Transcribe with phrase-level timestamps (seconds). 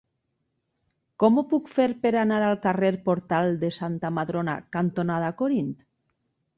[1.23, 5.75] Com ho puc fer per anar al carrer Portal de Santa Madrona cantonada Corint?